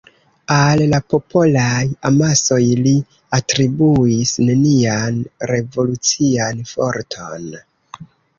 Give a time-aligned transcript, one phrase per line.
[0.53, 2.93] Al la popolaj amasoj li
[3.39, 5.21] atribuis nenian
[5.53, 7.49] revolucian forton.